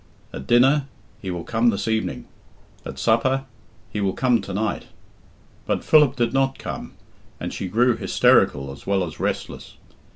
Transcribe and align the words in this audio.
At 0.33 0.47
dinner, 0.47 0.87
"He 1.21 1.29
will 1.29 1.43
come 1.43 1.69
this 1.69 1.87
evening." 1.87 2.25
At 2.87 2.97
supper, 2.97 3.45
"He 3.91 4.01
will 4.01 4.13
come 4.13 4.41
tonight." 4.41 4.85
But 5.67 5.83
Philip 5.83 6.15
did 6.15 6.33
not 6.33 6.57
come, 6.57 6.93
and 7.39 7.53
she 7.53 7.67
grew 7.67 7.95
hysterical 7.95 8.71
as 8.71 8.87
well 8.87 9.03
as 9.03 9.19
restless. 9.19 9.77